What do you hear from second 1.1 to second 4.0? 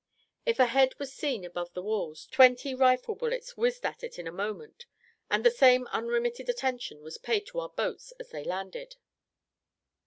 seen above the walls, twenty rifle bullets whizzed